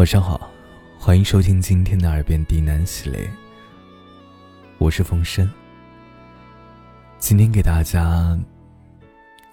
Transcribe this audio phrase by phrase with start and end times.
[0.00, 0.50] 晚上好，
[0.98, 3.30] 欢迎收听今天的耳边低喃系列。
[4.78, 5.46] 我是风声，
[7.18, 8.34] 今天给大家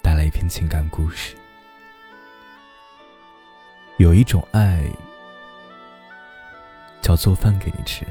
[0.02, 1.36] 带来一篇情感故事。
[3.98, 4.82] 有一种爱，
[7.02, 8.06] 叫做饭给你吃。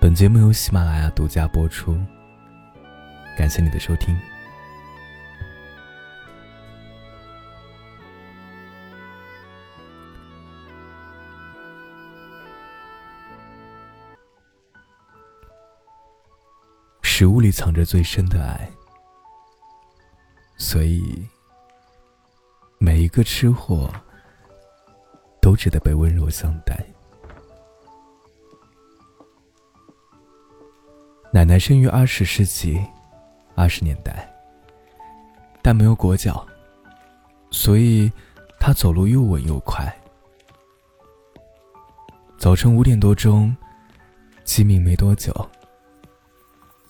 [0.00, 1.94] 本节目由喜马拉雅独家播出，
[3.36, 4.16] 感谢你的收听。
[17.18, 18.70] 食物里藏着最深的爱，
[20.56, 21.26] 所以
[22.78, 23.92] 每一个吃货
[25.42, 26.78] 都值得被温柔相待。
[31.32, 32.80] 奶奶生于二十世纪
[33.56, 34.32] 二十年代，
[35.60, 36.46] 但没有裹脚，
[37.50, 38.12] 所以
[38.60, 39.92] 她走路又稳又快。
[42.38, 43.56] 早晨五点多钟，
[44.44, 45.34] 鸡鸣没多久。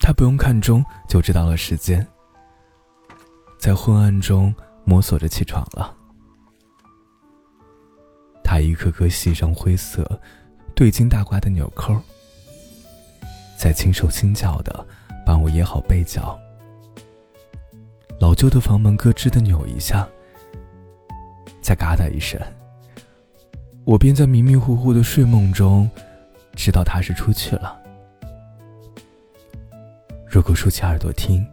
[0.09, 2.06] 他不用看钟就知道了时间，
[3.59, 5.95] 在昏暗中摸索着起床了。
[8.42, 10.19] 他一颗颗系上灰色、
[10.75, 11.95] 对襟大褂的纽扣，
[13.59, 14.83] 再轻手轻脚的
[15.27, 16.41] 帮我掖好被角。
[18.19, 20.09] 老旧的房门咯吱的扭一下，
[21.61, 22.41] 再嘎哒一声，
[23.84, 25.86] 我便在迷迷糊糊的睡梦中，
[26.56, 27.79] 知道他是出去了。
[30.31, 31.47] 如果竖起耳朵听，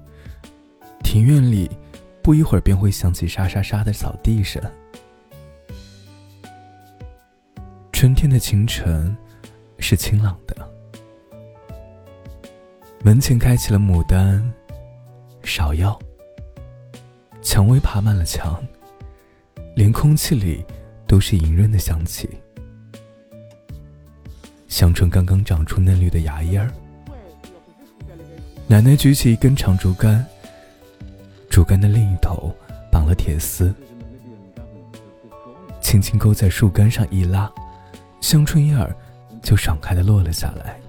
[1.01, 1.69] 庭院里
[2.21, 4.61] 不一会儿便会响起沙沙沙的扫地声。
[7.93, 9.15] 春天的清晨
[9.79, 10.69] 是清朗的，
[13.01, 14.43] 门前开起了牡丹、
[15.41, 15.97] 芍药，
[17.41, 18.61] 蔷薇爬满了墙，
[19.73, 20.65] 连空气里
[21.07, 22.29] 都是莹润的香气。
[24.67, 26.69] 香椿刚刚长出嫩绿的芽叶儿。
[28.67, 30.25] 奶奶举起一根长竹竿，
[31.49, 32.53] 竹竿的另一头
[32.91, 33.73] 绑了铁丝，
[35.79, 37.49] 轻轻勾在树干上一拉，
[38.21, 38.93] 香椿叶儿
[39.43, 40.79] 就爽快的落了下来，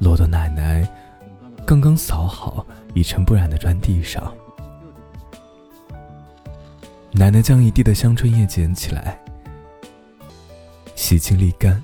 [0.00, 0.86] 落到奶奶
[1.64, 4.34] 刚刚扫好、一尘不染的砖地上。
[7.12, 9.18] 奶奶将一地的香椿叶捡起来，
[10.96, 11.82] 洗净沥干，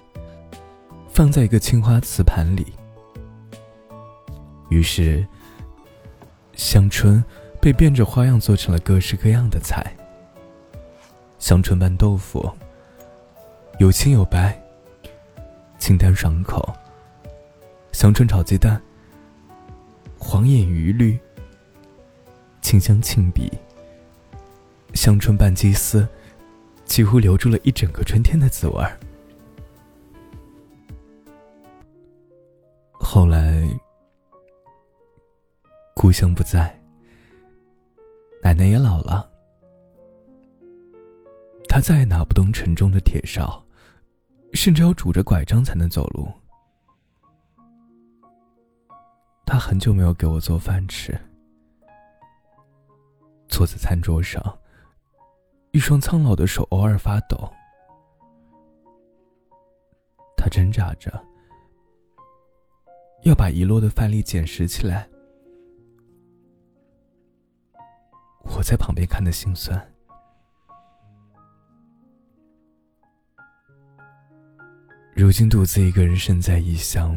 [1.09, 2.67] 放在一个青花瓷盘里。
[4.71, 5.27] 于是，
[6.55, 7.23] 香椿
[7.61, 9.85] 被变着花样做成了各式各样的菜：
[11.41, 12.49] 香椿拌豆腐，
[13.81, 14.57] 有青有白，
[15.79, 16.63] 清淡爽口；
[17.91, 18.81] 香椿炒鸡蛋，
[20.17, 21.19] 黄眼鱼绿，
[22.63, 23.51] 清香沁鼻；
[24.95, 26.07] 香椿拌鸡丝，
[26.85, 28.97] 几乎留住了一整个春天的滋味儿。
[32.93, 33.50] 后来。
[36.01, 36.75] 故乡不在，
[38.43, 39.31] 奶奶也老了，
[41.69, 43.63] 她再也拿不动沉重的铁勺，
[44.55, 46.27] 甚至要拄着拐杖才能走路。
[49.45, 51.13] 她很久没有给我做饭吃，
[53.47, 54.43] 坐在餐桌上，
[55.73, 57.37] 一双苍老的手偶尔发抖。
[60.35, 61.13] 她挣扎着，
[63.25, 65.10] 要把遗落的饭粒捡拾起来。
[68.61, 69.91] 我在旁边看的心酸。
[75.15, 77.17] 如今独自一个人身在异乡，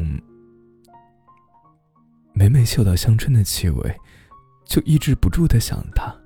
[2.32, 3.94] 每每嗅到香椿的气味，
[4.64, 6.16] 就抑制不住的想他。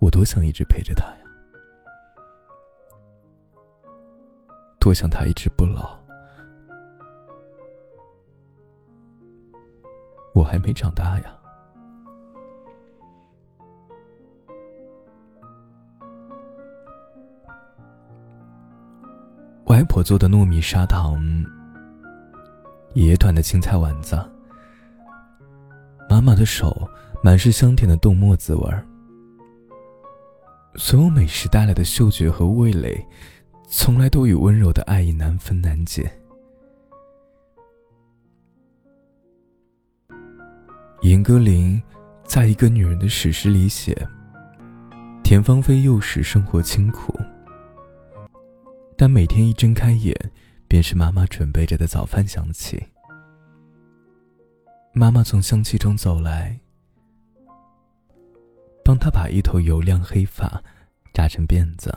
[0.00, 1.24] 我多想一直陪着他呀，
[4.78, 6.03] 多想他一直不老。
[10.54, 11.24] 还没长大呀。
[19.64, 21.20] 外婆做的糯米砂糖，
[22.92, 24.16] 爷爷端的青菜丸子，
[26.08, 26.88] 妈妈的手
[27.20, 28.86] 满是香甜的豆沫子味儿。
[30.76, 33.04] 所有美食带来的嗅觉和味蕾，
[33.66, 36.12] 从来都与温柔的爱意难分难解。
[41.04, 41.78] 严歌苓
[42.24, 43.94] 在一个女人的史诗里写
[45.22, 47.14] ：“田芳菲幼时生活清苦，
[48.96, 50.16] 但每天一睁开眼，
[50.66, 52.82] 便是妈妈准备着的早饭香气。
[54.94, 56.58] 妈妈从香气中走来，
[58.82, 60.64] 帮她把一头油亮黑发
[61.12, 61.94] 扎成辫子。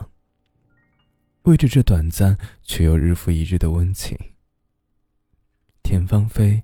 [1.43, 4.17] 为着这短暂却又日复一日的温情，
[5.81, 6.61] 田芳菲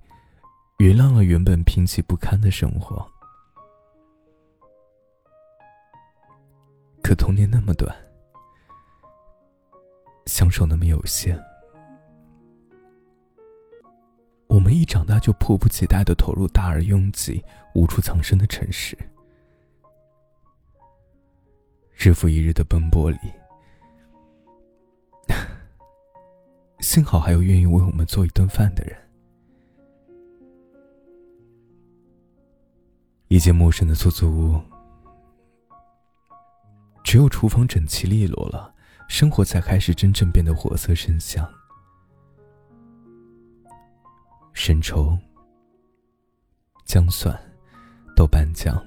[0.78, 3.06] 原谅了原本贫瘠不堪的生活。
[7.02, 7.94] 可童年那么短，
[10.25, 11.38] 相守那么有限，
[14.48, 17.44] 我们一长大就迫不及待的投入大而拥挤、
[17.75, 18.98] 无处藏身的城市，
[21.94, 23.18] 日复一日的奔波里。
[26.80, 29.02] 幸好还有愿意为我们做一顿饭的人。
[33.33, 34.62] 一间陌生的出租屋，
[37.03, 38.71] 只有厨房整齐利落了，
[39.07, 41.44] 生活才开始真正变得活色生香。
[44.53, 45.18] 生抽、
[46.85, 47.35] 姜蒜、
[48.15, 48.80] 豆瓣酱、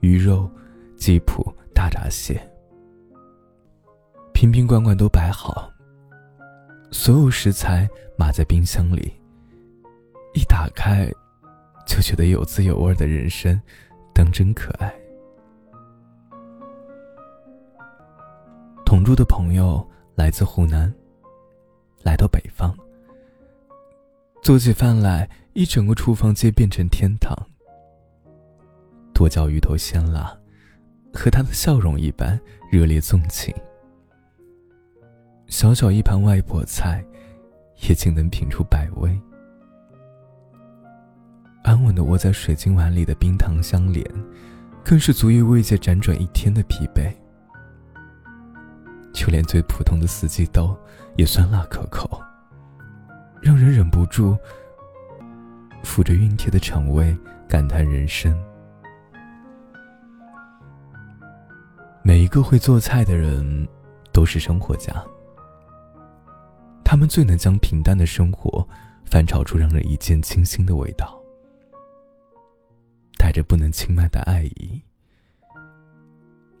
[0.00, 0.46] 鱼肉、
[0.94, 1.42] 鸡脯、
[1.74, 2.38] 大闸蟹，
[4.34, 5.72] 瓶瓶罐罐都摆好。
[6.90, 7.88] 所有食材
[8.18, 9.10] 码在冰箱里，
[10.34, 11.10] 一打开，
[11.86, 13.60] 就觉得有滋有味的人生，
[14.12, 14.92] 当真可爱。
[18.84, 20.92] 同住的朋友来自湖南，
[22.02, 22.74] 来到北方，
[24.42, 27.36] 做起饭来，一整个厨房皆变成天堂。
[29.12, 30.36] 剁椒鱼头鲜辣，
[31.12, 32.40] 和他的笑容一般
[32.70, 33.54] 热烈纵情。
[35.46, 37.04] 小小一盘外婆菜，
[37.88, 39.20] 也竟能品出百味。
[41.64, 44.04] 安稳的窝在水晶碗里的冰糖相连，
[44.84, 47.10] 更是足以慰藉辗转一天的疲惫。
[49.14, 50.76] 就连最普通的四季豆，
[51.16, 52.20] 也酸辣可口，
[53.40, 54.36] 让人忍不住
[55.82, 57.16] 抚着熨帖的肠胃
[57.48, 58.38] 感叹人生。
[62.02, 63.66] 每一个会做菜的人，
[64.12, 64.92] 都是生活家。
[66.84, 68.68] 他们最能将平淡的生活
[69.06, 71.18] 翻炒出让人一见倾心的味道，
[73.34, 74.80] 着不能轻慢的爱意，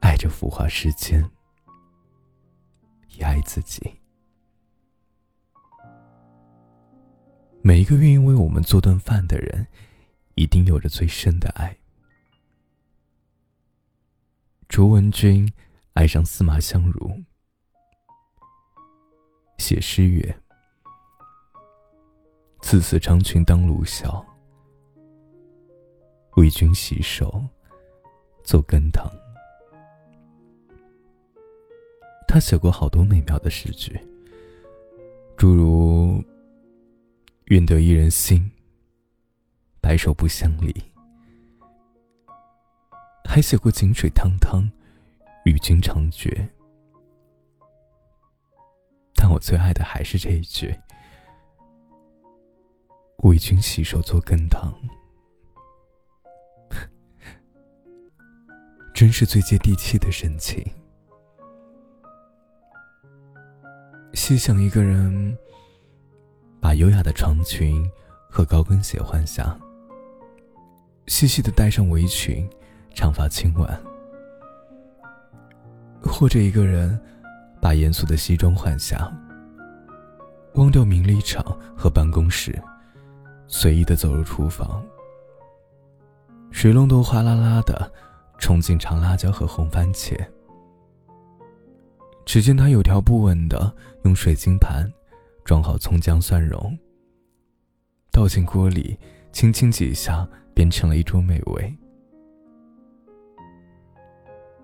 [0.00, 1.24] 爱着浮华世间，
[3.16, 4.00] 也爱自己。
[7.62, 9.64] 每一个愿意为我们做顿饭的人，
[10.34, 11.78] 一定有着最深的爱。
[14.68, 15.48] 卓文君
[15.92, 17.22] 爱上司马相如。
[19.58, 20.40] 写诗曰
[22.60, 24.26] ：“赐死长裙当卢晓，
[26.36, 27.42] 为君洗手，
[28.42, 29.08] 做羹汤。”
[32.26, 33.98] 他写过好多美妙的诗句，
[35.36, 36.22] 诸如
[37.46, 38.50] “愿得一人心，
[39.80, 40.74] 白首不相离”，
[43.24, 44.68] 还写过“井水汤汤，
[45.44, 46.48] 与君长绝”。
[49.14, 50.74] 但我最爱的还是这一句
[53.22, 54.74] ：“为君洗手做羹汤。”
[58.94, 60.64] 真是最接地气的深情。
[64.12, 65.36] 细想，一个人
[66.60, 67.84] 把优雅的长裙
[68.30, 69.58] 和高跟鞋换下，
[71.08, 72.48] 细细的戴上围裙，
[72.94, 73.68] 长发轻挽；
[76.00, 76.98] 或者一个人。
[77.60, 79.10] 把严肃的西装换下，
[80.56, 81.42] 忘掉名利场
[81.74, 82.62] 和办公室，
[83.48, 84.84] 随意的走入厨房。
[86.50, 87.90] 水龙头哗啦啦的
[88.38, 90.14] 冲进长辣椒和红番茄。
[92.24, 93.74] 只见他有条不紊的
[94.04, 94.90] 用水晶盘
[95.44, 96.76] 装好葱姜蒜蓉，
[98.10, 98.98] 倒进锅里，
[99.32, 101.76] 轻轻几下变成了一桌美味。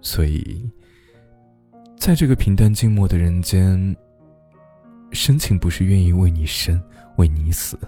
[0.01, 0.71] 所以。
[1.97, 3.95] 在这个平淡静默的人间，
[5.13, 6.83] 深情不是愿意为你生，
[7.19, 7.79] 为你死，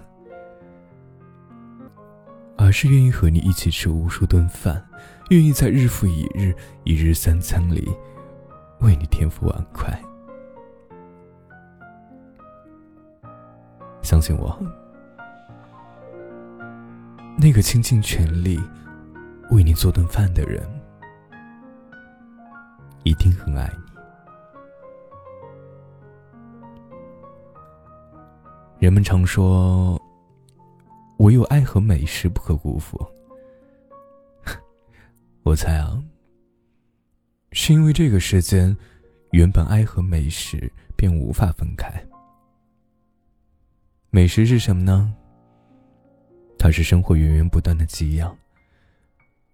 [2.73, 4.83] 而是愿意和你一起吃无数顿饭，
[5.29, 7.87] 愿意在日复一日、一日三餐里，
[8.81, 9.93] 为你添副碗筷。
[14.01, 14.59] 相信我，
[17.37, 18.59] 那个倾尽全力
[19.51, 20.67] 为你做顿饭的人，
[23.03, 23.83] 一定很爱你。
[28.79, 30.02] 人们常说，
[31.23, 32.99] 唯有爱和美食不可辜负。
[35.45, 36.03] 我猜啊，
[37.53, 38.77] 是因为这个世间，
[39.31, 42.05] 原本爱和美食便无法分开。
[44.11, 45.15] 美食是什么呢？
[46.59, 48.37] 它是生活源源不断的给养，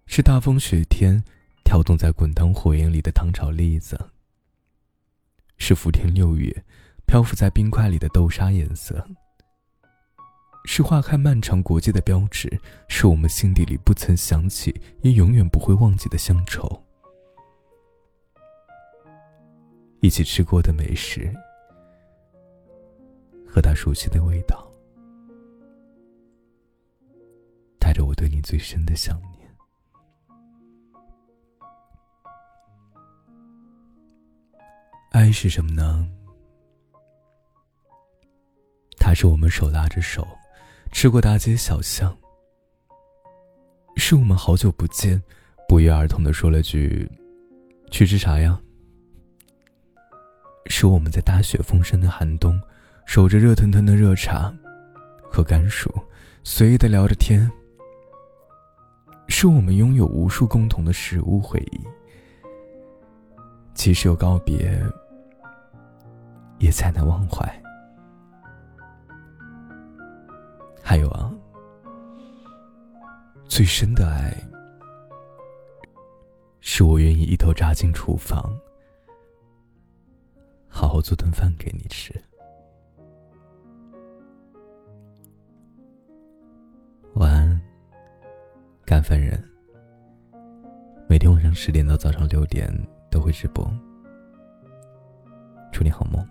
[0.07, 1.23] 是大风雪天
[1.63, 4.09] 跳动在滚烫火焰里的糖炒栗子，
[5.57, 6.65] 是伏天六月
[7.05, 9.07] 漂浮在冰块里的豆沙颜色，
[10.71, 12.47] 是花开漫长国际的标志，
[12.87, 16.83] 是我们心底里不曾想起也永远不会忘记的乡愁。
[19.99, 21.33] 一起吃过的美食，
[23.47, 24.71] 和他熟悉的味道，
[27.79, 29.51] 带着我对你最深的想念。
[35.09, 36.07] 爱是什么呢？
[38.99, 40.27] 它是我们手拉着手，
[40.91, 42.09] 吃过大街小巷；
[43.95, 45.21] 是我们好久不见，
[45.67, 47.09] 不约而同的说了句
[47.89, 48.59] ：“去吃啥呀？”
[50.67, 52.59] 是我们在大雪封山的寒冬，
[53.05, 54.53] 守着热腾腾的热茶，
[55.31, 55.89] 和甘薯，
[56.43, 57.49] 随意的聊着天。
[59.27, 61.79] 是我们拥有无数共同的食物回忆，
[63.73, 64.79] 即使有告别，
[66.57, 67.58] 也才能忘怀。
[70.89, 71.31] 还有啊，
[73.47, 74.35] 最深的爱，
[76.61, 78.51] 是我愿意一头扎进厨房。
[80.67, 82.11] 好好做顿饭给你吃。
[87.13, 87.61] 晚安，
[88.83, 89.39] 干饭人。
[91.07, 92.67] 每天晚上十点到早上六点
[93.11, 93.63] 都会直播。
[95.71, 96.27] 祝你好梦。